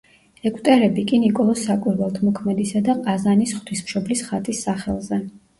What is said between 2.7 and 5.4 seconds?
და ყაზანის ღვთისმშობლის ხატის სახელზე.